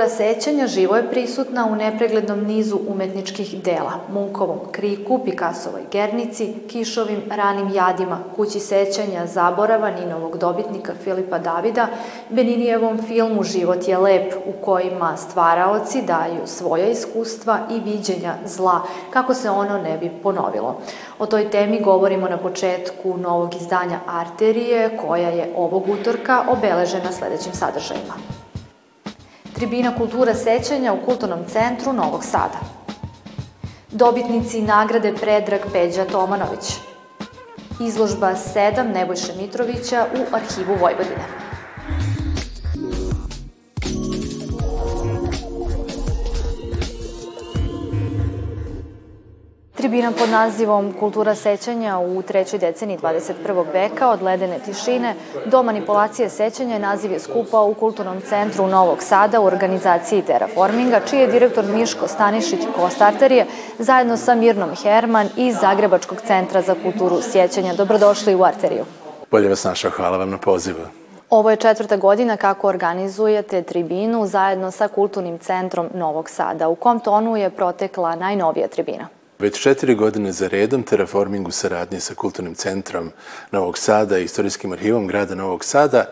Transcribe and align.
Kultura 0.00 0.16
sećanja 0.16 0.66
živo 0.66 0.96
je 0.96 1.10
prisutna 1.10 1.66
u 1.66 1.76
nepreglednom 1.76 2.44
nizu 2.44 2.78
umetničkih 2.88 3.62
dela, 3.62 3.92
Munkovom 4.12 4.58
kriku, 4.72 5.20
Pikasovoj 5.24 5.82
gernici, 5.92 6.54
Kišovim 6.68 7.22
ranim 7.30 7.70
jadima, 7.74 8.18
kući 8.36 8.60
sećanja 8.60 9.26
zaborava 9.26 9.90
Ninovog 9.90 10.38
dobitnika 10.38 10.92
Filipa 11.04 11.38
Davida, 11.38 11.86
Beninijevom 12.28 12.98
filmu 13.02 13.42
Život 13.42 13.88
je 13.88 13.98
lep, 13.98 14.34
u 14.46 14.64
kojima 14.64 15.16
stvaraoci 15.16 16.02
daju 16.02 16.46
svoja 16.46 16.86
iskustva 16.86 17.58
i 17.70 17.80
viđenja 17.80 18.34
zla, 18.46 18.80
kako 19.10 19.34
se 19.34 19.50
ono 19.50 19.78
ne 19.78 19.98
bi 19.98 20.10
ponovilo. 20.22 20.80
O 21.18 21.26
toj 21.26 21.50
temi 21.50 21.80
govorimo 21.80 22.28
na 22.28 22.36
početku 22.36 23.16
novog 23.16 23.54
izdanja 23.54 24.00
Arterije, 24.06 24.96
koja 24.96 25.28
je 25.28 25.52
ovog 25.56 25.88
utorka 25.88 26.44
obeležena 26.48 27.12
sledećim 27.12 27.52
sadržajima. 27.52 28.39
Tribina 29.60 29.94
kultura 29.94 30.34
sećanja 30.34 30.92
u 30.92 31.04
Kulturnom 31.04 31.44
centru 31.48 31.92
Novog 31.92 32.24
Sada. 32.24 32.58
Dobitnici 33.90 34.62
nagrade 34.62 35.14
Predrag 35.20 35.60
Peđa 35.72 36.04
Tomanović. 36.04 36.76
Izložba 37.80 38.34
7 38.54 38.94
Nebojše 38.94 39.32
Mitrovića 39.40 40.06
u 40.14 40.34
Arhivu 40.34 40.74
Vojvodine. 40.80 41.39
Tribina 49.80 50.12
pod 50.12 50.28
nazivom 50.28 50.92
Kultura 50.92 51.34
sećanja 51.34 51.98
u 51.98 52.22
trećoj 52.22 52.58
deceniji 52.58 52.98
21. 52.98 53.64
veka 53.72 54.10
od 54.10 54.22
ledene 54.22 54.58
tišine 54.58 55.14
do 55.46 55.62
manipulacije 55.62 56.28
sećanja 56.28 56.78
naziv 56.78 57.12
je 57.12 57.20
skupa 57.20 57.60
u 57.60 57.74
Kulturnom 57.74 58.20
centru 58.20 58.66
Novog 58.66 59.02
Sada 59.02 59.40
u 59.40 59.44
organizaciji 59.44 60.22
Terraforminga, 60.22 61.00
čiji 61.10 61.20
je 61.20 61.26
direktor 61.26 61.64
Miško 61.64 62.08
Stanišić 62.08 62.60
Kostarterije 62.76 63.46
zajedno 63.78 64.16
sa 64.16 64.34
Mirnom 64.34 64.70
Herman 64.82 65.28
iz 65.36 65.56
Zagrebačkog 65.60 66.20
centra 66.26 66.62
za 66.62 66.74
kulturu 66.82 67.22
sjećanja. 67.22 67.74
Dobrodošli 67.74 68.34
u 68.34 68.44
Arteriju. 68.44 68.84
Bolje 69.30 69.48
vas 69.48 69.64
naša, 69.64 69.90
hvala 69.90 70.16
vam 70.16 70.30
na 70.30 70.38
pozivu. 70.38 70.80
Ovo 71.30 71.50
je 71.50 71.56
četvrta 71.56 71.96
godina 71.96 72.36
kako 72.36 72.68
organizujete 72.68 73.62
tribinu 73.62 74.26
zajedno 74.26 74.70
sa 74.70 74.88
Kulturnim 74.88 75.38
centrom 75.38 75.88
Novog 75.94 76.30
Sada. 76.30 76.68
U 76.68 76.74
kom 76.74 77.00
tonu 77.00 77.36
je 77.36 77.50
protekla 77.50 78.16
najnovija 78.16 78.68
tribina? 78.68 79.19
Već 79.40 79.60
četiri 79.60 79.94
godine 79.94 80.32
za 80.32 80.48
redom 80.48 80.82
Terraforming 80.82 81.48
u 81.48 81.50
saradnji 81.50 82.00
sa 82.00 82.14
Kulturnim 82.14 82.54
centrom 82.54 83.10
Novog 83.52 83.78
Sada 83.78 84.18
i 84.18 84.24
Istorijskim 84.24 84.72
arhivom 84.72 85.06
grada 85.06 85.34
Novog 85.34 85.64
Sada 85.64 86.04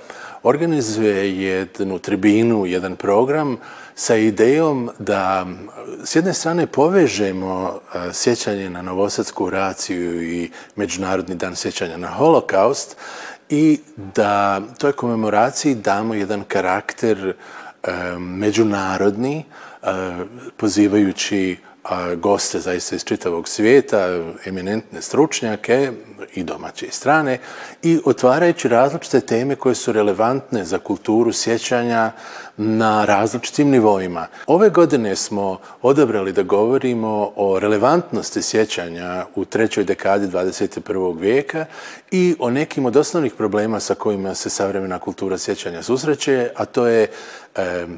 organizuje 0.42 1.42
jednu 1.42 1.98
tribinu, 1.98 2.66
jedan 2.66 2.96
program 2.96 3.56
sa 3.94 4.16
idejom 4.16 4.90
da 4.98 5.46
s 6.04 6.16
jedne 6.16 6.34
strane 6.34 6.66
povežemo 6.66 7.80
sjećanje 8.12 8.70
na 8.70 8.82
Novosadsku 8.82 9.50
raciju 9.50 10.22
i 10.22 10.50
Međunarodni 10.76 11.34
dan 11.34 11.56
sjećanja 11.56 11.96
na 11.96 12.08
holokaust 12.08 12.96
i 13.48 13.80
da 13.96 14.60
toj 14.78 14.92
komemoraciji 14.92 15.74
damo 15.74 16.14
jedan 16.14 16.44
karakter 16.44 17.34
međunarodni, 18.18 19.44
pozivajući 20.56 21.56
goste 22.16 22.60
zaista 22.60 22.96
iz 22.96 23.04
čitavog 23.04 23.48
svijeta, 23.48 24.08
eminentne 24.44 25.02
stručnjake 25.02 25.92
i 26.34 26.44
domaće 26.44 26.86
i 26.86 26.90
strane 26.90 27.38
i 27.82 28.00
otvarajući 28.04 28.68
različite 28.68 29.20
teme 29.20 29.56
koje 29.56 29.74
su 29.74 29.92
relevantne 29.92 30.64
za 30.64 30.78
kulturu 30.78 31.32
sjećanja 31.32 32.12
na 32.56 33.04
različitim 33.04 33.68
nivoima. 33.68 34.26
Ove 34.46 34.70
godine 34.70 35.16
smo 35.16 35.58
odabrali 35.82 36.32
da 36.32 36.42
govorimo 36.42 37.32
o 37.36 37.58
relevantnosti 37.58 38.42
sjećanja 38.42 39.26
u 39.34 39.44
trećoj 39.44 39.84
dekadi 39.84 40.26
21. 40.26 41.20
vijeka 41.20 41.66
i 42.10 42.36
o 42.38 42.50
nekim 42.50 42.86
od 42.86 42.96
osnovnih 42.96 43.34
problema 43.34 43.80
sa 43.80 43.94
kojima 43.94 44.34
se 44.34 44.50
savremena 44.50 44.98
kultura 44.98 45.38
sjećanja 45.38 45.82
susreće, 45.82 46.50
a 46.56 46.64
to 46.64 46.86
je 46.86 47.06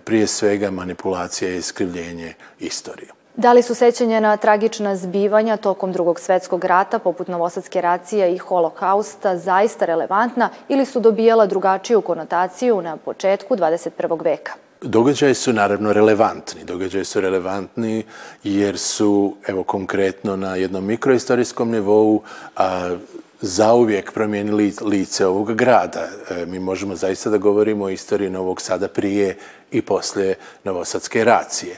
prije 0.04 0.26
svega 0.26 0.70
manipulacija 0.70 1.50
i 1.50 1.56
iskrivljenje 1.56 2.34
istorije. 2.60 3.19
Da 3.36 3.52
li 3.52 3.62
su 3.62 3.74
sećanja 3.74 4.20
na 4.20 4.36
tragična 4.36 4.96
zbivanja 4.96 5.56
tokom 5.56 5.92
drugog 5.92 6.20
svetskog 6.20 6.64
rata, 6.64 6.98
poput 6.98 7.28
Novosadske 7.28 7.80
racije 7.80 8.34
i 8.34 8.38
holokausta, 8.38 9.36
zaista 9.36 9.86
relevantna 9.86 10.48
ili 10.68 10.86
su 10.86 11.00
dobijala 11.00 11.46
drugačiju 11.46 12.00
konotaciju 12.00 12.82
na 12.82 12.96
početku 12.96 13.56
21. 13.56 14.24
veka? 14.24 14.52
Događaje 14.82 15.34
su 15.34 15.52
naravno 15.52 15.92
relevantni. 15.92 16.64
Događaje 16.64 17.04
su 17.04 17.20
relevantni 17.20 18.04
jer 18.44 18.78
su, 18.78 19.36
evo 19.46 19.62
konkretno 19.62 20.36
na 20.36 20.56
jednom 20.56 20.84
mikroistorijskom 20.84 21.70
nivou, 21.70 22.22
a, 22.56 22.96
zauvijek 23.40 24.12
promijenili 24.12 24.74
lice 24.80 25.26
ovog 25.26 25.54
grada. 25.54 26.08
E, 26.30 26.46
mi 26.46 26.58
možemo 26.58 26.96
zaista 26.96 27.30
da 27.30 27.38
govorimo 27.38 27.84
o 27.84 27.90
istoriji 27.90 28.30
Novog 28.30 28.60
Sada 28.60 28.88
prije 28.88 29.36
i 29.70 29.82
poslije 29.82 30.34
Novosadske 30.64 31.24
racije. 31.24 31.76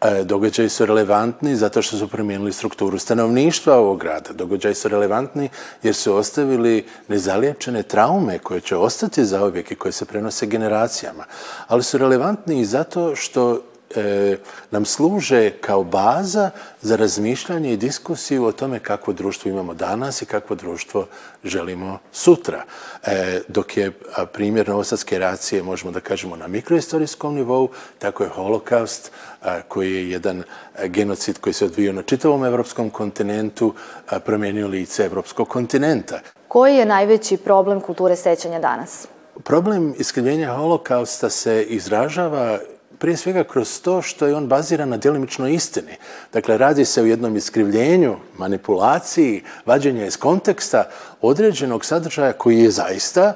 E, 0.00 0.24
događaji 0.24 0.68
su 0.68 0.86
relevantni 0.86 1.56
zato 1.56 1.82
što 1.82 1.96
su 1.96 2.08
promijenili 2.08 2.52
strukturu 2.52 2.98
stanovništva 2.98 3.76
ovog 3.76 4.00
grada. 4.00 4.32
Događaji 4.32 4.74
su 4.74 4.88
relevantni 4.88 5.48
jer 5.82 5.94
su 5.94 6.14
ostavili 6.14 6.86
nezaliječene 7.08 7.82
traume 7.82 8.38
koje 8.38 8.60
će 8.60 8.76
ostati 8.76 9.24
za 9.24 9.44
uvijek 9.44 9.70
i 9.70 9.74
koje 9.74 9.92
se 9.92 10.04
prenose 10.04 10.46
generacijama. 10.46 11.24
Ali 11.66 11.82
su 11.82 11.98
relevantni 11.98 12.60
i 12.60 12.64
zato 12.64 13.16
što 13.16 13.62
e, 13.96 14.36
nam 14.70 14.84
služe 14.84 15.50
kao 15.50 15.84
baza 15.84 16.50
za 16.82 16.96
razmišljanje 16.96 17.72
i 17.72 17.76
diskusiju 17.76 18.44
o 18.44 18.52
tome 18.52 18.78
kakvo 18.78 19.12
društvo 19.12 19.48
imamo 19.48 19.74
danas 19.74 20.22
i 20.22 20.26
kakvo 20.26 20.56
društvo 20.56 21.06
želimo 21.44 21.98
sutra. 22.12 22.64
E, 23.06 23.40
dok 23.48 23.76
je 23.76 23.92
primjer 24.32 24.68
Novosadske 24.68 25.18
racije, 25.18 25.62
možemo 25.62 25.92
da 25.92 26.00
kažemo, 26.00 26.36
na 26.36 26.46
mikroistorijskom 26.46 27.34
nivou, 27.34 27.68
tako 27.98 28.24
je 28.24 28.30
holokaust, 28.30 29.10
a, 29.42 29.62
koji 29.62 29.94
je 29.94 30.10
jedan 30.10 30.42
genocid 30.86 31.38
koji 31.38 31.54
se 31.54 31.64
odvio 31.64 31.92
na 31.92 32.02
čitavom 32.02 32.44
evropskom 32.44 32.90
kontinentu, 32.90 33.74
a, 34.08 34.20
promijenio 34.20 34.68
lice 34.68 35.04
evropskog 35.04 35.48
kontinenta. 35.48 36.20
Koji 36.48 36.76
je 36.76 36.86
najveći 36.86 37.36
problem 37.36 37.80
kulture 37.80 38.16
sećanja 38.16 38.58
danas? 38.58 39.06
Problem 39.44 39.94
iskrivljenja 39.98 40.54
holokausta 40.54 41.30
se 41.30 41.62
izražava 41.62 42.58
prije 43.00 43.16
svega 43.16 43.44
kroz 43.44 43.80
to 43.80 44.02
što 44.02 44.26
je 44.26 44.34
on 44.34 44.46
baziran 44.46 44.88
na 44.88 44.96
djelimičnoj 44.96 45.54
istini. 45.54 45.96
Dakle, 46.32 46.58
radi 46.58 46.84
se 46.84 47.02
o 47.02 47.04
jednom 47.04 47.36
iskrivljenju, 47.36 48.16
manipulaciji, 48.38 49.42
vađenja 49.66 50.06
iz 50.06 50.16
konteksta 50.16 50.84
određenog 51.20 51.84
sadržaja 51.84 52.32
koji 52.32 52.58
je 52.58 52.70
zaista 52.70 53.34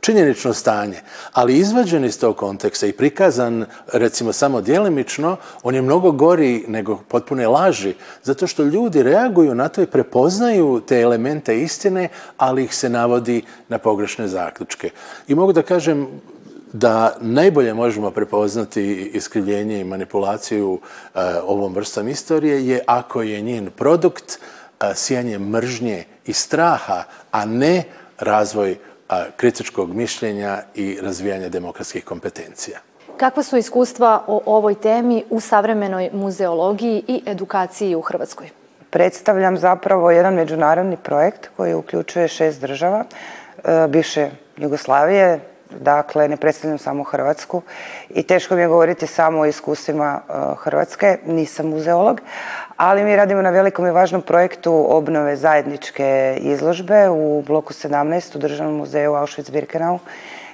činjenično 0.00 0.52
stanje, 0.52 1.00
ali 1.32 1.56
izvađen 1.56 2.04
iz 2.04 2.20
tog 2.20 2.36
konteksta 2.36 2.86
i 2.86 2.92
prikazan, 2.92 3.64
recimo, 3.92 4.32
samo 4.32 4.60
djelimično, 4.60 5.36
on 5.62 5.74
je 5.74 5.82
mnogo 5.82 6.12
gori 6.12 6.64
nego 6.68 6.96
potpune 7.08 7.48
laži, 7.48 7.94
zato 8.22 8.46
što 8.46 8.62
ljudi 8.62 9.02
reaguju 9.02 9.54
na 9.54 9.68
to 9.68 9.82
i 9.82 9.86
prepoznaju 9.86 10.82
te 10.88 11.00
elemente 11.00 11.60
istine, 11.60 12.08
ali 12.36 12.64
ih 12.64 12.74
se 12.74 12.88
navodi 12.88 13.42
na 13.68 13.78
pogrešne 13.78 14.28
zaključke. 14.28 14.90
I 15.28 15.34
mogu 15.34 15.52
da 15.52 15.62
kažem, 15.62 16.08
da 16.74 17.16
najbolje 17.20 17.74
možemo 17.74 18.10
prepoznati 18.10 19.10
iskrivljenje 19.14 19.80
i 19.80 19.84
manipulaciju 19.84 20.72
uh, 20.72 21.20
ovom 21.46 21.74
vrstom 21.74 22.08
istorije 22.08 22.66
je 22.66 22.80
ako 22.86 23.22
je 23.22 23.40
njen 23.40 23.70
produkt 23.76 24.38
uh, 24.38 24.86
sijanje 24.94 25.38
mržnje 25.38 26.04
i 26.26 26.32
straha, 26.32 27.02
a 27.30 27.44
ne 27.44 27.82
razvoj 28.18 28.72
uh, 28.72 29.16
kritičkog 29.36 29.94
mišljenja 29.94 30.62
i 30.74 30.98
razvijanje 31.02 31.48
demokratskih 31.48 32.04
kompetencija. 32.04 32.78
Kakva 33.16 33.42
su 33.42 33.56
iskustva 33.56 34.24
o 34.26 34.42
ovoj 34.46 34.74
temi 34.74 35.24
u 35.30 35.40
savremenoj 35.40 36.10
muzeologiji 36.12 37.02
i 37.08 37.22
edukaciji 37.26 37.94
u 37.94 38.00
Hrvatskoj? 38.00 38.50
Predstavljam 38.90 39.58
zapravo 39.58 40.10
jedan 40.10 40.34
međunarodni 40.34 40.96
projekt 40.96 41.48
koji 41.56 41.74
uključuje 41.74 42.28
šest 42.28 42.60
država, 42.60 43.04
bivše 43.88 44.30
Jugoslavije, 44.56 45.53
Dakle, 45.70 46.28
ne 46.28 46.36
predstavljam 46.36 46.78
samo 46.78 47.02
Hrvatsku 47.04 47.62
i 48.10 48.22
teško 48.22 48.54
mi 48.54 48.60
je 48.60 48.68
govoriti 48.68 49.06
samo 49.06 49.40
o 49.40 49.46
iskustvima 49.46 50.20
uh, 50.28 50.58
Hrvatske, 50.58 51.18
nisam 51.26 51.68
muzeolog, 51.68 52.20
ali 52.76 53.04
mi 53.04 53.16
radimo 53.16 53.42
na 53.42 53.50
velikom 53.50 53.86
i 53.86 53.90
važnom 53.90 54.22
projektu 54.22 54.86
obnove 54.88 55.36
zajedničke 55.36 56.38
izložbe 56.40 57.08
u 57.08 57.42
bloku 57.46 57.72
17 57.72 58.36
u 58.36 58.38
Državnom 58.38 58.76
muzeju 58.76 59.12
Auschwitz-Birkenau, 59.12 59.98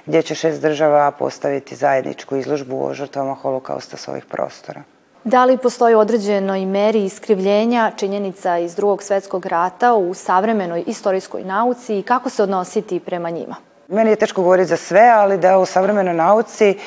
gdje 0.05 0.21
će 0.21 0.35
šest 0.35 0.61
država 0.61 1.11
postaviti 1.11 1.75
zajedničku 1.75 2.35
izložbu 2.35 2.85
o 2.85 2.93
žrtvama 2.93 3.33
holokausta 3.33 3.97
s 3.97 4.07
ovih 4.07 4.25
prostora. 4.25 4.83
Da 5.23 5.45
li 5.45 5.57
postoji 5.57 5.95
određenoj 5.95 6.65
meri 6.65 7.05
iskrivljenja 7.05 7.91
činjenica 7.95 8.57
iz 8.57 8.75
drugog 8.75 9.03
svetskog 9.03 9.45
rata 9.45 9.93
u 9.93 10.13
savremenoj 10.13 10.83
istorijskoj 10.87 11.43
nauci 11.43 11.99
i 11.99 12.03
kako 12.03 12.29
se 12.29 12.43
odnositi 12.43 12.99
prema 12.99 13.29
njima? 13.29 13.55
Meni 13.91 14.09
je 14.09 14.15
teško 14.15 14.41
govoriti 14.41 14.69
za 14.69 14.77
sve, 14.77 15.09
ali 15.15 15.37
da 15.37 15.57
u 15.57 15.65
savremenoj 15.65 16.13
nauci 16.13 16.77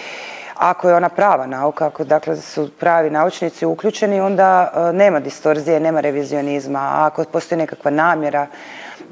ako 0.54 0.88
je 0.88 0.94
ona 0.94 1.08
prava 1.08 1.46
nauka, 1.46 1.86
ako 1.86 2.04
dakle 2.04 2.36
su 2.36 2.70
pravi 2.78 3.10
naučnici 3.10 3.66
uključeni, 3.66 4.20
onda 4.20 4.72
e, 4.74 4.92
nema 4.92 5.20
distorzije, 5.20 5.80
nema 5.80 6.00
revizionizma. 6.00 6.78
A 6.78 7.06
ako 7.06 7.24
postoji 7.24 7.58
nekakva 7.58 7.90
namjera 7.90 8.46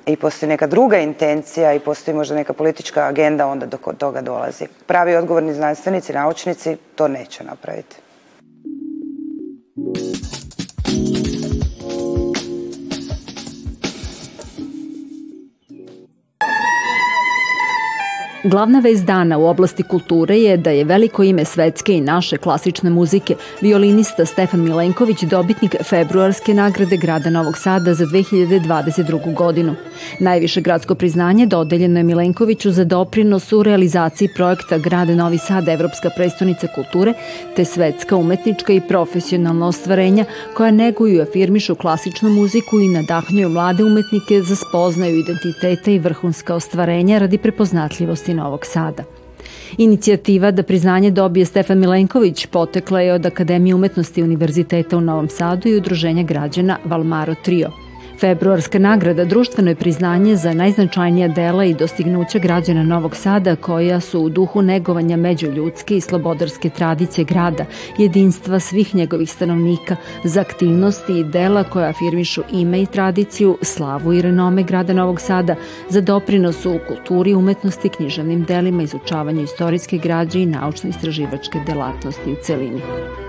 i 0.07 0.17
postoji 0.17 0.49
neka 0.49 0.67
druga 0.67 0.99
intencija 0.99 1.73
i 1.73 1.81
postoji 1.81 2.15
možda 2.15 2.35
neka 2.35 2.53
politička 2.53 3.07
agenda, 3.07 3.47
onda 3.47 3.67
do 3.67 3.77
toga 3.99 4.21
dolazi. 4.21 4.67
Pravi 4.87 5.17
odgovorni 5.17 5.55
znanstvenici, 5.55 6.13
naučnici 6.13 6.77
to 6.95 7.09
neće 7.09 7.45
napraviti. 7.45 7.97
Glavna 18.45 18.81
vez 18.81 19.05
dana 19.05 19.39
u 19.39 19.47
oblasti 19.47 19.83
kulture 19.83 20.37
je 20.39 20.57
da 20.57 20.71
je 20.71 20.85
veliko 20.85 21.23
ime 21.23 21.45
svetske 21.45 21.95
i 21.95 22.01
naše 22.01 22.37
klasične 22.37 22.91
muzike 22.91 23.35
violinista 23.61 24.27
Stefan 24.27 24.61
Milenković 24.61 25.23
dobitnik 25.23 25.77
februarske 25.83 26.55
nagrade 26.55 26.97
grada 26.97 27.31
Novog 27.31 27.59
Sada 27.59 27.95
za 27.95 28.07
2022. 28.07 29.35
godinu. 29.35 29.75
Najviše 30.21 30.61
gradsko 30.61 30.95
priznanje 30.95 31.47
dodeljeno 31.47 31.99
je 31.99 32.05
Milenkoviću 32.05 32.73
za 32.73 32.85
doprinos 32.85 33.53
u 33.53 33.63
realizaciji 33.63 34.29
projekta 34.37 34.79
Grade 34.79 35.17
Novi 35.17 35.39
Sad 35.39 35.69
Evropska 35.69 36.11
prestonica 36.17 36.67
kulture 36.75 37.15
te 37.57 37.65
svetska 37.65 38.17
umetnička 38.17 38.73
i 38.73 38.81
profesionalna 38.89 39.67
ostvarenja 39.67 40.25
koja 40.55 40.71
neguju 40.71 41.15
i 41.15 41.23
afirmišu 41.23 41.75
klasičnu 41.75 42.31
muziku 42.31 42.81
i 42.81 42.89
nadahnjuju 42.89 43.49
mlade 43.49 43.85
umetnike 43.85 44.43
za 44.43 44.57
spoznaju 44.57 45.19
identiteta 45.19 45.91
i 45.91 45.99
vrhunska 45.99 46.55
ostvarenja 46.55 47.19
radi 47.19 47.39
prepoznatljivosti 47.39 48.32
Univerziteti 48.33 48.35
Novog 48.35 48.67
Sada. 48.67 49.05
Inicijativa 49.79 50.51
da 50.51 50.63
priznanje 50.63 51.11
dobije 51.11 51.47
Stefan 51.47 51.79
Milenković 51.79 52.47
potekla 52.47 53.01
je 53.01 53.15
od 53.15 53.27
Akademije 53.27 53.75
umetnosti 53.75 54.23
Univerziteta 54.23 54.97
u 54.97 55.01
Novom 55.01 55.29
Sadu 55.29 55.69
i 55.69 55.77
Udruženja 55.77 56.23
građana 56.23 56.79
Valmaro 56.85 57.35
Trio– 57.45 57.71
Februarska 58.21 58.79
nagrada 58.79 59.25
društveno 59.25 59.71
je 59.71 59.75
priznanje 59.75 60.37
za 60.37 60.53
najznačajnija 60.53 61.29
dela 61.29 61.65
i 61.65 61.75
dostignuća 61.75 62.39
građana 62.39 62.83
Novog 62.83 63.17
Sada 63.17 63.57
koja 63.57 64.01
su 64.01 64.21
u 64.21 64.29
duhu 64.29 64.63
negovanja 64.63 65.17
međuljudske 65.17 65.97
i 65.97 66.01
slobodarske 66.01 66.71
tradicije 66.71 67.25
grada, 67.25 67.65
jedinstva 67.99 68.61
svih 68.61 68.95
njegovih 68.95 69.31
stanovnika, 69.31 69.97
za 70.25 70.41
aktivnosti 70.41 71.19
i 71.19 71.25
dela 71.25 71.65
koja 71.65 71.89
afirmišu 71.89 72.43
ime 72.53 72.83
i 72.83 72.87
tradiciju, 72.87 73.59
slavu 73.63 74.13
i 74.13 74.23
renome 74.23 74.63
grada 74.63 74.93
Novog 74.93 75.21
Sada, 75.21 75.55
za 75.89 76.01
doprinos 76.01 76.67
u 76.67 76.79
kulturi, 76.89 77.35
umetnosti, 77.35 77.89
književnim 77.89 78.45
delima, 78.45 78.83
izučavanju 78.83 79.43
istorijske 79.43 79.99
građe 79.99 80.43
i 80.43 80.47
naučno-istraživačke 80.47 81.65
delatnosti 81.67 82.33
u 82.33 82.37
celini. 82.43 82.81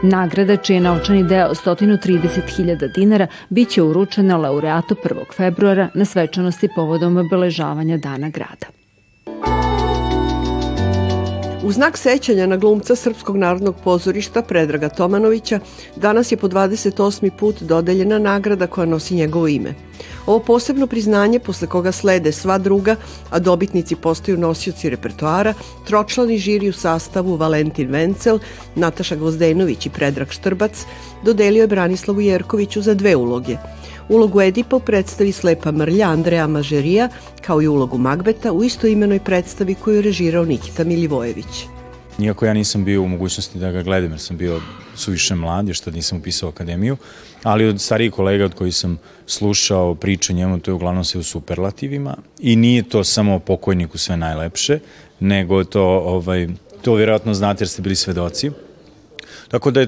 Nagrada, 0.03 0.57
čiji 0.57 0.75
je 0.75 0.81
naučani 0.81 1.24
deo 1.24 1.50
130.000 1.50 2.94
dinara, 2.95 3.27
biće 3.50 3.81
uručena 3.83 4.38
laureatu 4.38 4.82
datu 4.83 4.95
1. 5.09 5.33
februara 5.35 5.89
na 5.94 6.06
svečanosti 6.06 6.68
povodom 6.75 7.18
obeležavanja 7.18 7.97
Dana 7.97 8.30
grada. 8.30 8.68
U 11.63 11.71
znak 11.71 11.97
sećanja 11.97 12.45
na 12.47 12.57
glumca 12.57 12.95
Srpskog 12.95 13.38
narodnog 13.38 13.75
pozorišta 13.83 14.41
Predraga 14.41 14.89
Tomanovića 14.89 15.59
danas 15.95 16.31
je 16.31 16.38
po 16.38 16.47
28. 16.47 17.30
put 17.39 17.62
dodeljena 17.62 18.19
nagrada 18.19 18.68
koja 18.68 18.85
nosi 18.85 19.15
njegovo 19.15 19.47
ime. 19.47 19.74
Ovo 20.25 20.40
posebno 20.40 20.88
priznanje, 20.88 21.40
posle 21.40 21.68
koga 21.68 21.92
slede 21.92 22.31
sva 22.31 22.57
druga, 22.57 22.95
a 23.30 23.40
dobitnici 23.40 23.95
postaju 23.95 24.38
nosioci 24.38 24.90
repertoara, 24.90 25.54
tročlani 25.88 26.38
žiri 26.38 26.69
u 26.69 26.74
sastavu 26.74 27.36
Valentin 27.36 27.92
Vencel, 27.92 28.40
Nataša 28.75 29.16
Gvozdenović 29.16 29.86
i 29.86 29.90
Predrag 29.90 30.31
Štrbac, 30.31 30.86
dodelio 31.24 31.62
je 31.62 31.68
Branislavu 31.68 32.22
Jerkoviću 32.22 32.81
za 32.81 32.94
dve 32.94 33.16
uloge– 33.16 33.57
Ulogu 34.10 34.42
Edipa 34.42 34.75
u 34.75 34.80
predstavi 34.80 35.31
Slepa 35.31 35.72
mrlja 35.72 36.10
Andreja 36.10 36.48
Mažerija, 36.48 37.10
kao 37.42 37.62
i 37.62 37.68
ulogu 37.68 37.98
Magbeta 37.98 38.51
u 38.51 38.63
istoimenoj 38.63 39.19
predstavi 39.19 39.75
koju 39.75 39.96
je 39.96 40.01
režirao 40.01 40.46
Nikita 40.46 40.84
Milivojević. 40.84 41.66
Nijako 42.18 42.45
ja 42.45 42.54
nisam 42.54 42.86
bio 42.86 43.01
u 43.01 43.07
mogućnosti 43.07 43.60
da 43.60 43.71
ga 43.71 43.83
gledam 43.83 44.12
jer 44.12 44.19
sam 44.19 44.38
bio 44.38 44.62
suviše 44.95 45.36
mlad, 45.36 45.68
još 45.68 45.80
tad 45.80 45.95
nisam 45.95 46.18
upisao 46.18 46.50
akademiju, 46.50 46.98
ali 47.44 47.68
od 47.68 47.81
starijih 47.81 48.12
kolega 48.12 48.45
od 48.45 48.54
kojih 48.54 48.75
sam 48.75 49.00
slušao 49.27 49.95
priče 49.95 50.33
njemu, 50.33 50.60
to 50.60 50.71
je 50.71 50.75
uglavnom 50.75 51.04
sve 51.04 51.19
u 51.19 51.24
superlativima 51.24 52.18
i 52.39 52.56
nije 52.56 52.83
to 52.83 53.04
samo 53.04 53.39
pokojniku 53.39 53.98
sve 53.98 54.18
najlepše, 54.18 54.80
nego 55.19 55.63
to, 55.63 55.83
ovaj, 55.83 56.48
to 56.81 56.94
vjerojatno 56.94 57.33
znate 57.33 57.62
jer 57.63 57.69
ste 57.69 57.81
bili 57.81 57.95
svedoci, 57.95 58.51
Tako 59.54 59.71
da 59.71 59.80
je 59.80 59.88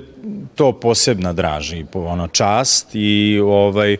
to 0.56 0.72
posebna 0.80 1.34
draž 1.34 1.74
i 1.74 1.86
ono, 1.94 2.28
čast 2.28 2.88
i 2.94 3.40
ovaj, 3.40 3.98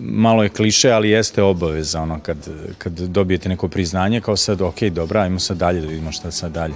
malo 0.00 0.42
je 0.42 0.48
kliše, 0.48 0.90
ali 0.90 1.10
jeste 1.10 1.42
obaveza 1.42 2.00
ono, 2.00 2.20
kad, 2.20 2.36
kad 2.78 2.92
dobijete 2.92 3.48
neko 3.48 3.68
priznanje 3.68 4.20
kao 4.20 4.36
sad, 4.36 4.62
ok, 4.62 4.82
dobra, 4.82 5.20
ajmo 5.20 5.38
sad 5.38 5.56
dalje 5.56 5.80
da 5.80 5.86
vidimo 5.86 6.12
šta 6.12 6.30
sad 6.30 6.52
dalje. 6.52 6.74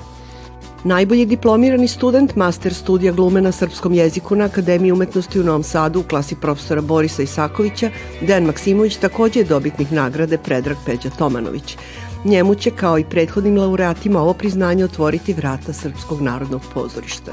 Najbolji 0.84 1.26
diplomirani 1.26 1.88
student 1.88 2.36
master 2.36 2.74
studija 2.74 3.12
glume 3.12 3.40
na 3.40 3.52
srpskom 3.52 3.94
jeziku 3.94 4.36
na 4.36 4.44
Akademiji 4.44 4.92
umetnosti 4.92 5.40
u 5.40 5.44
Novom 5.44 5.62
Sadu 5.62 6.00
u 6.00 6.02
klasi 6.02 6.36
profesora 6.36 6.80
Borisa 6.80 7.22
Isakovića, 7.22 7.90
Dejan 8.20 8.44
Maksimović 8.44 8.96
takođe 8.96 9.40
je 9.40 9.44
dobitnik 9.44 9.90
nagrade 9.90 10.38
Predrag 10.38 10.76
Peđa 10.86 11.10
Tomanović. 11.18 11.76
Njemu 12.24 12.54
će, 12.54 12.70
kao 12.70 12.98
i 12.98 13.04
prethodnim 13.04 13.58
laureatima, 13.58 14.20
ovo 14.20 14.34
priznanje 14.34 14.84
otvoriti 14.84 15.32
vrata 15.32 15.72
Srpskog 15.72 16.20
narodnog 16.20 16.62
pozorišta. 16.74 17.32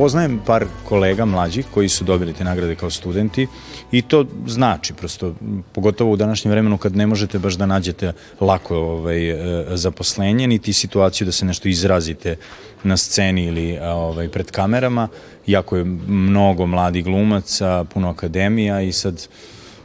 Poznajem 0.00 0.40
par 0.46 0.64
kolega 0.84 1.24
mlađih 1.24 1.66
koji 1.74 1.88
su 1.88 2.04
dobili 2.04 2.32
te 2.32 2.44
nagrade 2.44 2.74
kao 2.74 2.90
studenti 2.90 3.46
i 3.92 4.02
to 4.02 4.26
znači 4.46 4.94
prosto, 4.94 5.34
pogotovo 5.72 6.12
u 6.12 6.16
današnjem 6.16 6.50
vremenu 6.50 6.78
kad 6.78 6.96
ne 6.96 7.06
možete 7.06 7.38
baš 7.38 7.54
da 7.54 7.66
nađete 7.66 8.12
lako 8.40 8.76
ovaj, 8.76 9.30
e, 9.30 9.64
zaposlenje, 9.76 10.46
niti 10.46 10.72
situaciju 10.72 11.24
da 11.24 11.32
se 11.32 11.44
nešto 11.44 11.68
izrazite 11.68 12.36
na 12.82 12.96
sceni 12.96 13.44
ili 13.44 13.78
ovaj, 13.78 14.28
pred 14.28 14.50
kamerama. 14.50 15.08
Jako 15.46 15.76
je 15.76 15.84
mnogo 16.06 16.66
mladih 16.66 17.04
glumaca, 17.04 17.84
puno 17.84 18.10
akademija 18.10 18.80
i 18.80 18.92
sad 18.92 19.26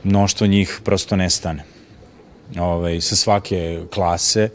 mnoštvo 0.04 0.48
njih 0.48 0.80
prosto 0.84 1.16
nestane. 1.16 1.64
Ovaj, 2.60 3.02
sa 3.02 3.16
svake 3.16 3.82
klase 3.94 4.50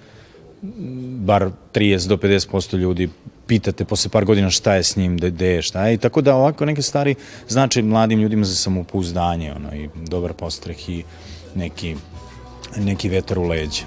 bar 1.21 1.51
30 1.75 2.09
do 2.09 2.17
50% 2.17 2.77
ljudi 2.77 3.09
pitate 3.51 3.85
posle 3.85 4.11
par 4.11 4.25
godina 4.25 4.51
šta 4.51 4.75
je 4.75 4.83
s 4.83 4.97
njim, 4.97 5.17
gde 5.17 5.47
je, 5.47 5.63
šta 5.63 5.87
je. 5.87 5.95
I 5.95 5.99
tako 5.99 6.23
da 6.23 6.37
ovako 6.37 6.65
neke 6.65 6.83
stvari 6.83 7.15
znači 7.49 7.83
mladim 7.83 8.21
ljudima 8.21 8.45
za 8.45 8.55
samopouzdanje 8.55 9.53
ono, 9.53 9.75
i 9.75 9.89
dobar 10.07 10.33
postreh 10.33 10.89
i 10.89 11.03
neki, 11.55 11.97
neki 12.77 13.09
vetar 13.09 13.39
u 13.39 13.49
leđe. 13.49 13.83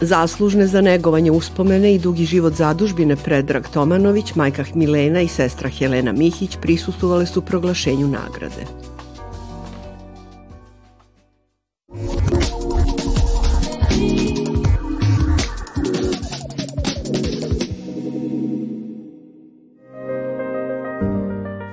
Zaslužne 0.00 0.66
za 0.66 0.80
negovanje 0.80 1.30
uspomene 1.30 1.94
i 1.94 1.98
dugi 1.98 2.24
život 2.24 2.54
zadužbine 2.54 3.16
Predrag 3.16 3.68
Tomanović, 3.68 4.34
majka 4.34 4.64
Milena 4.74 5.20
i 5.20 5.28
sestra 5.28 5.68
Helena 5.68 6.12
Mihić 6.12 6.56
prisustovale 6.62 7.26
su 7.26 7.42
proglašenju 7.42 8.08
nagrade. 8.08 8.83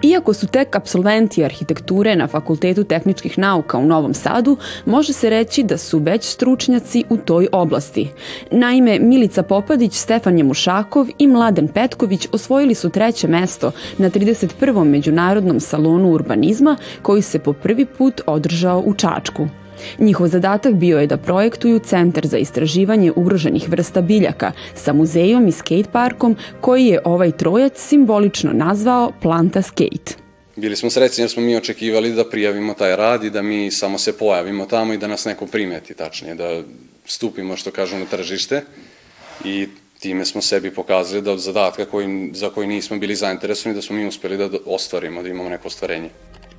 Iako 0.03 0.34
su 0.34 0.48
tek 0.48 0.75
absolventi 0.75 1.43
arhitekture 1.43 2.15
na 2.15 2.27
Fakultetu 2.27 2.84
tehničkih 2.84 3.38
nauka 3.38 3.77
u 3.77 3.86
Novom 3.86 4.13
Sadu, 4.13 4.58
može 4.86 5.13
se 5.13 5.29
reći 5.29 5.63
da 5.63 5.77
su 5.77 6.00
već 6.00 6.24
stručnjaci 6.24 7.03
u 7.10 7.17
toj 7.17 7.48
oblasti. 7.51 8.10
Naime, 8.51 9.00
Milica 9.00 9.43
Popadić, 9.43 9.93
Stefan 9.93 10.38
Jemušakov 10.38 11.08
i 11.17 11.27
Mladen 11.27 11.67
Petković 11.67 12.27
osvojili 12.31 12.75
su 12.75 12.89
treće 12.89 13.27
mesto 13.27 13.72
na 13.98 14.10
31. 14.10 14.84
Međunarodnom 14.84 15.60
salonu 15.60 16.12
urbanizma 16.12 16.77
koji 17.01 17.22
se 17.22 17.39
po 17.39 17.53
prvi 17.53 17.86
put 17.86 18.22
održao 18.25 18.84
u 18.86 18.93
Čačku. 18.93 19.48
Njihov 20.00 20.27
zadatak 20.27 20.73
bio 20.73 21.00
je 21.00 21.07
da 21.07 21.17
projektuju 21.17 21.79
Centar 21.79 22.27
za 22.27 22.38
istraživanje 22.38 23.11
ugroženih 23.15 23.69
vrsta 23.69 24.01
biljaka 24.01 24.51
sa 24.75 24.93
muzejom 24.93 25.47
i 25.47 25.51
skate 25.51 25.91
parkom 25.91 26.35
koji 26.61 26.85
je 26.85 27.01
ovaj 27.05 27.31
trojac 27.31 27.73
simbolično 27.75 28.51
nazvao 28.53 29.11
Planta 29.21 29.61
Skate. 29.61 30.21
Bili 30.55 30.75
smo 30.75 30.89
srećni 30.89 31.21
jer 31.21 31.29
smo 31.29 31.43
mi 31.43 31.55
očekivali 31.55 32.13
da 32.13 32.29
prijavimo 32.29 32.73
taj 32.73 32.95
rad 32.95 33.23
i 33.23 33.29
da 33.29 33.41
mi 33.41 33.71
samo 33.71 33.97
se 33.97 34.17
pojavimo 34.17 34.65
tamo 34.65 34.93
i 34.93 34.97
da 34.97 35.07
nas 35.07 35.25
neko 35.25 35.45
primeti, 35.45 35.93
tačnije, 35.93 36.35
da 36.35 36.61
stupimo, 37.05 37.57
što 37.57 37.71
kažu, 37.71 37.97
na 37.97 38.05
tržište 38.05 38.61
i 39.45 39.67
time 40.00 40.25
smo 40.25 40.41
sebi 40.41 40.71
pokazali 40.71 41.21
da 41.21 41.38
zadatka 41.38 41.85
koji, 41.85 42.29
za 42.33 42.50
koji 42.50 42.67
nismo 42.67 42.97
bili 42.97 43.15
zainteresovani, 43.15 43.75
da 43.75 43.81
smo 43.81 43.95
mi 43.95 44.07
uspeli 44.07 44.38
da 44.38 44.50
ostvarimo, 44.65 45.23
da 45.23 45.29
imamo 45.29 45.50
neko 45.50 45.67
ostvarenje. 45.67 46.09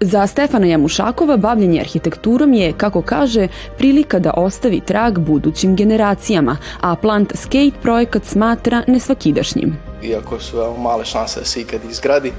Za 0.04 0.26
Stefana 0.26 0.66
Jamušakova 0.66 1.36
bavljenje 1.36 1.80
arhitekturom 1.80 2.52
je, 2.52 2.72
kako 2.72 3.02
kaže, 3.02 3.48
prilika 3.78 4.18
da 4.18 4.34
ostavi 4.36 4.80
trag 4.80 5.18
budućim 5.18 5.76
generacijama, 5.76 6.56
a 6.80 6.96
Plant 6.96 7.32
Skate 7.36 7.80
projekat 7.82 8.24
smatra 8.24 8.82
nesvakidašnjim. 8.86 9.76
Iako 10.02 10.40
su 10.40 10.56
veoma 10.56 10.78
male 10.78 11.04
šanse 11.04 11.40
da 11.40 11.46
se 11.46 11.60
ikad 11.60 11.80
izgradi, 11.90 12.32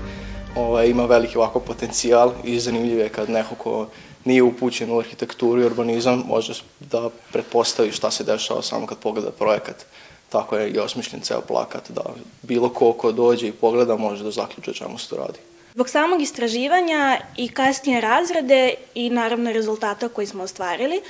ovaj, 0.55 0.87
ima 0.87 1.05
veliki 1.05 1.37
ovako 1.37 1.59
potencijal 1.59 2.31
i 2.43 2.59
zanimljiv 2.59 2.99
je 2.99 3.09
kad 3.09 3.29
neko 3.29 3.55
ko 3.55 3.87
nije 4.25 4.43
upućen 4.43 4.91
u 4.91 4.99
arhitekturu 4.99 5.61
i 5.61 5.65
urbanizam 5.65 6.23
može 6.27 6.53
da 6.79 7.09
pretpostavi 7.31 7.91
šta 7.91 8.11
se 8.11 8.23
dešava 8.23 8.61
samo 8.61 8.87
kad 8.87 8.97
pogleda 8.97 9.31
projekat. 9.31 9.85
Tako 10.29 10.57
je 10.57 10.69
i 10.69 10.79
osmišljen 10.79 11.21
ceo 11.21 11.41
plakat, 11.41 11.91
da 11.91 12.01
bilo 12.41 12.69
ko 12.69 12.93
ko 12.93 13.11
dođe 13.11 13.47
i 13.47 13.51
pogleda 13.51 13.95
može 13.95 14.23
da 14.23 14.31
zaključe 14.31 14.73
čemu 14.73 14.97
se 14.97 15.09
to 15.09 15.15
radi. 15.15 15.52
Zbog 15.73 15.89
samog 15.89 16.21
istraživanja 16.21 17.19
i 17.37 17.47
kasnije 17.47 18.01
razrade 18.01 18.73
i 18.95 19.09
naravno 19.09 19.51
rezultata 19.51 20.09
koji 20.09 20.27
smo 20.27 20.43
ostvarili, 20.43 21.01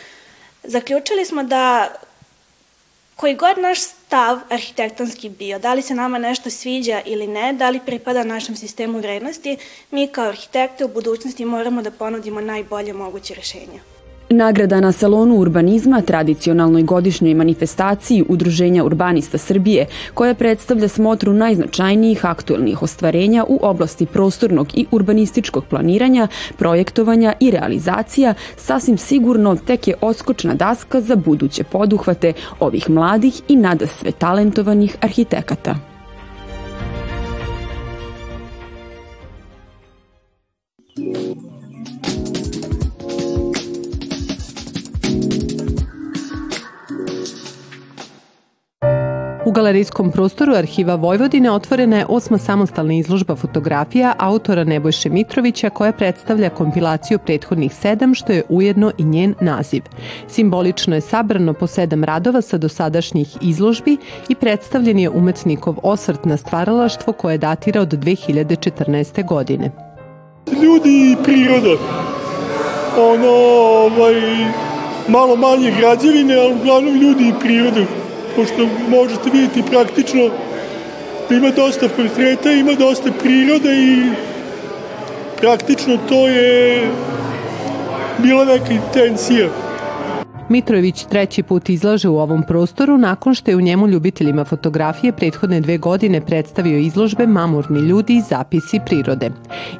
zaključili 0.63 1.25
smo 1.25 1.43
da 1.43 1.93
koji 3.15 3.35
god 3.35 3.57
naš 3.57 3.81
stav 3.81 4.39
arhitektonski 4.49 5.29
bio, 5.29 5.59
da 5.59 5.73
li 5.73 5.81
se 5.81 5.95
nama 5.95 6.17
nešto 6.17 6.49
sviđa 6.49 7.01
ili 7.05 7.27
ne, 7.27 7.53
da 7.53 7.69
li 7.69 7.79
pripada 7.85 8.23
našem 8.23 8.55
sistemu 8.55 8.99
vrednosti, 8.99 9.57
mi 9.91 10.07
kao 10.07 10.27
arhitekte 10.27 10.85
u 10.85 10.87
budućnosti 10.87 11.45
moramo 11.45 11.81
da 11.81 11.91
ponudimo 11.91 12.41
najbolje 12.41 12.93
moguće 12.93 13.33
rešenja. 13.33 13.79
Nagrada 14.33 14.79
na 14.79 14.91
Salonu 14.91 15.35
urbanizma, 15.35 16.01
tradicionalnoj 16.01 16.83
godišnjoj 16.83 17.33
manifestaciji 17.33 18.23
Udruženja 18.29 18.83
urbanista 18.83 19.37
Srbije, 19.37 19.85
koja 20.13 20.33
predstavlja 20.33 20.87
smotru 20.87 21.33
najznačajnijih 21.33 22.25
aktuelnih 22.25 22.81
ostvarenja 22.81 23.45
u 23.47 23.59
oblasti 23.61 24.05
prostornog 24.05 24.67
i 24.73 24.85
urbanističkog 24.91 25.65
planiranja, 25.65 26.27
projektovanja 26.57 27.33
i 27.39 27.51
realizacija, 27.51 28.33
sasvim 28.57 28.97
sigurno 28.97 29.55
tek 29.55 29.87
je 29.87 29.95
oskočna 30.01 30.53
daska 30.53 31.01
za 31.01 31.15
buduće 31.15 31.63
poduhvate 31.63 32.33
ovih 32.59 32.89
mladih 32.89 33.41
i 33.47 33.55
nada 33.55 33.87
sve 33.87 34.11
talentovanih 34.11 34.97
arhitekata. 35.01 35.92
Galerijskom 49.53 50.11
prostoru 50.11 50.53
Arhiva 50.53 50.95
Vojvodine 50.95 51.51
otvorena 51.51 51.97
je 51.97 52.05
osma 52.09 52.37
samostalna 52.37 52.93
izložba 52.93 53.35
fotografija 53.35 54.13
autora 54.17 54.63
Nebojše 54.63 55.09
Mitrovića 55.09 55.69
koja 55.69 55.91
predstavlja 55.91 56.49
kompilaciju 56.49 57.19
prethodnih 57.19 57.75
sedam, 57.75 58.15
što 58.15 58.31
je 58.31 58.43
ujedno 58.49 58.91
i 58.97 59.03
njen 59.03 59.35
naziv. 59.41 59.81
Simbolično 60.27 60.95
je 60.95 61.01
sabrano 61.01 61.53
po 61.53 61.67
sedam 61.67 62.03
radova 62.03 62.41
sa 62.41 62.57
dosadašnjih 62.57 63.37
izložbi 63.41 63.97
i 64.29 64.35
predstavljen 64.35 64.99
je 64.99 65.09
umetnikov 65.09 65.75
osvrt 65.83 66.25
na 66.25 66.37
stvaralaštvo 66.37 67.13
koje 67.13 67.37
datira 67.37 67.81
od 67.81 67.93
2014. 67.93 69.27
godine. 69.27 69.71
Ljudi 70.61 71.11
i 71.11 71.23
priroda. 71.23 71.75
Ono, 72.97 73.29
ovaj, 73.29 74.15
malo 75.07 75.35
manje 75.35 75.73
građevine, 75.79 76.35
ali 76.35 76.53
uglavnom 76.53 76.95
ljudi 76.95 77.27
i 77.27 77.39
priroda 77.41 78.02
pošto 78.35 78.69
možete 78.89 79.29
vidjeti 79.33 79.71
praktično 79.71 80.29
ima 81.29 81.49
dosta 81.49 81.87
portreta, 81.89 82.51
ima 82.51 82.73
dosta 82.73 83.11
prirode 83.11 83.75
i 83.75 84.11
praktično 85.37 85.97
to 86.09 86.27
je 86.27 86.87
bila 88.17 88.45
neka 88.45 88.73
intencija. 88.73 89.49
Mitrović 90.53 91.05
treći 91.05 91.43
put 91.43 91.69
izlaže 91.69 92.09
u 92.09 92.19
ovom 92.19 92.43
prostoru 92.47 92.97
nakon 92.97 93.35
što 93.35 93.51
je 93.51 93.57
u 93.57 93.61
njemu 93.61 93.87
ljubiteljima 93.87 94.43
fotografije 94.43 95.13
prethodne 95.13 95.61
dve 95.61 95.77
godine 95.77 96.21
predstavio 96.21 96.77
izložbe 96.77 97.27
Mamurni 97.27 97.79
ljudi 97.79 98.15
i 98.15 98.21
zapisi 98.21 98.79
prirode. 98.85 99.31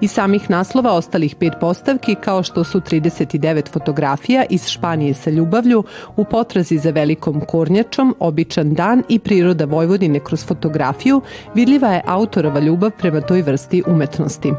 Iz 0.02 0.12
samih 0.12 0.50
naslova 0.50 0.94
ostalih 0.94 1.36
pet 1.36 1.54
postavki 1.62 2.16
kao 2.16 2.44
što 2.44 2.64
su 2.64 2.80
39 2.80 3.72
fotografija 3.72 4.46
iz 4.50 4.68
Španije 4.68 5.14
sa 5.14 5.30
ljubavlju, 5.30 5.84
u 6.16 6.26
potrazi 6.26 6.78
za 6.78 6.90
velikom 6.90 7.42
kornjačom, 7.48 8.16
običan 8.20 8.74
dan 8.74 9.04
i 9.10 9.20
priroda 9.20 9.66
Vojvodine 9.66 10.20
kroz 10.20 10.46
fotografiju, 10.46 11.22
vidljiva 11.56 11.88
je 11.88 12.04
autorova 12.06 12.60
ljubav 12.60 12.92
prema 12.92 13.22
toj 13.22 13.42
vrsti 13.42 13.84
umetnosti. 13.88 14.54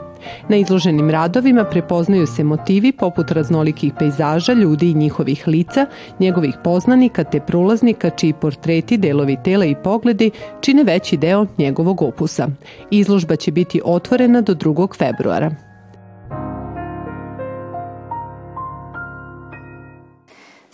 Na 0.49 0.57
izloženim 0.57 1.11
radovima 1.11 1.64
prepoznaju 1.64 2.26
se 2.26 2.45
motivi 2.45 2.93
poput 2.93 3.31
raznolikih 3.31 3.93
pejzaža, 3.99 4.52
ljudi 4.52 4.90
i 4.90 4.95
njihovih 4.95 5.49
lica, 5.49 5.87
njegovih 6.21 6.54
poznanika 6.64 7.25
te 7.25 7.40
prolaznika 7.40 8.11
čiji 8.11 8.33
portreti, 8.33 8.97
delovi 8.97 9.37
tela 9.45 9.64
i 9.64 9.75
pogledi 9.75 10.31
čine 10.61 10.85
veći 10.85 11.16
deo 11.16 11.47
njegovog 11.59 12.02
opusa. 12.02 12.49
Izložba 12.90 13.37
će 13.37 13.52
biti 13.52 13.81
otvorena 13.85 14.40
do 14.40 14.54
2. 14.54 14.97
februara. 14.99 15.63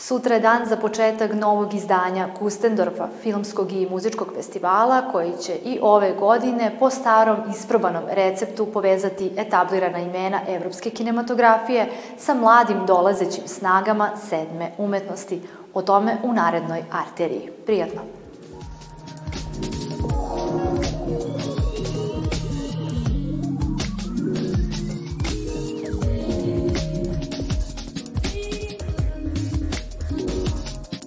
Sutra 0.01 0.35
je 0.35 0.41
dan 0.41 0.67
za 0.67 0.77
početak 0.77 1.33
novog 1.35 1.75
izdanja 1.75 2.29
Kustendorfa, 2.39 3.09
filmskog 3.23 3.73
i 3.73 3.87
muzičkog 3.91 4.33
festivala, 4.35 5.13
koji 5.13 5.33
će 5.43 5.55
i 5.55 5.79
ove 5.83 6.13
godine 6.13 6.77
po 6.79 6.91
starom 6.91 7.37
isprobanom 7.51 8.03
receptu 8.11 8.67
povezati 8.67 9.33
etablirana 9.37 9.99
imena 9.99 10.41
evropske 10.49 10.91
kinematografije 10.91 11.87
sa 12.19 12.35
mladim 12.35 12.87
dolazećim 12.87 13.49
snagama 13.49 14.11
sedme 14.29 14.71
umetnosti. 14.79 15.43
O 15.75 15.83
tome 15.83 16.17
u 16.23 16.33
narednoj 16.33 16.85
arteriji. 16.91 17.51
Prijatno! 17.67 18.20